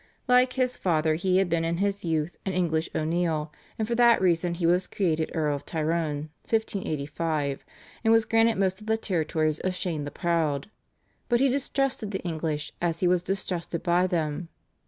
[0.27, 4.19] Like his father he had been in his youth an English O'Neill, and for that
[4.19, 7.63] reason he was created Earl of Tyrone (1585),
[8.03, 10.71] and was granted most of the territories of Shane the Proud.
[11.29, 14.49] But he distrusted the English, as he was distrusted by them.